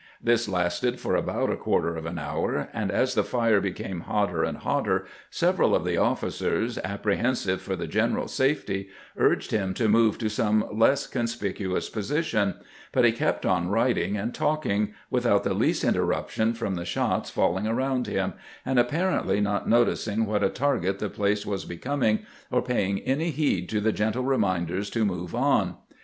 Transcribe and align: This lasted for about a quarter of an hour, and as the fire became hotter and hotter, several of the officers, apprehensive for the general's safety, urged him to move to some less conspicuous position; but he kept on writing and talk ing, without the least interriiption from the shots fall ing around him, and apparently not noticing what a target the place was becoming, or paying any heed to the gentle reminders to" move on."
This 0.19 0.49
lasted 0.49 0.99
for 0.99 1.15
about 1.15 1.51
a 1.51 1.55
quarter 1.55 1.95
of 1.95 2.07
an 2.07 2.17
hour, 2.17 2.69
and 2.73 2.89
as 2.89 3.13
the 3.13 3.23
fire 3.23 3.61
became 3.61 3.99
hotter 3.99 4.43
and 4.43 4.57
hotter, 4.57 5.05
several 5.29 5.75
of 5.75 5.85
the 5.85 5.95
officers, 5.97 6.79
apprehensive 6.83 7.61
for 7.61 7.75
the 7.75 7.85
general's 7.85 8.33
safety, 8.33 8.89
urged 9.15 9.51
him 9.51 9.75
to 9.75 9.87
move 9.87 10.17
to 10.17 10.27
some 10.27 10.65
less 10.73 11.05
conspicuous 11.05 11.87
position; 11.87 12.55
but 12.91 13.05
he 13.05 13.11
kept 13.11 13.45
on 13.45 13.69
writing 13.69 14.17
and 14.17 14.33
talk 14.33 14.65
ing, 14.65 14.95
without 15.11 15.43
the 15.43 15.53
least 15.53 15.83
interriiption 15.85 16.55
from 16.57 16.73
the 16.73 16.83
shots 16.83 17.29
fall 17.29 17.55
ing 17.59 17.67
around 17.67 18.07
him, 18.07 18.33
and 18.65 18.79
apparently 18.79 19.39
not 19.39 19.69
noticing 19.69 20.25
what 20.25 20.43
a 20.43 20.49
target 20.49 20.97
the 20.97 21.09
place 21.09 21.45
was 21.45 21.63
becoming, 21.63 22.25
or 22.49 22.63
paying 22.63 22.97
any 23.01 23.29
heed 23.29 23.69
to 23.69 23.79
the 23.79 23.91
gentle 23.93 24.23
reminders 24.23 24.89
to" 24.89 25.05
move 25.05 25.35
on." 25.35 25.75